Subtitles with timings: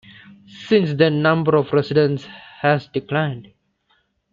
[0.65, 3.51] Since then, the number of residents has declined.